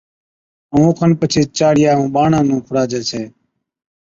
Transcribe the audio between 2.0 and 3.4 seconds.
ٻاڙان نُون کُڙاجَي ڇَي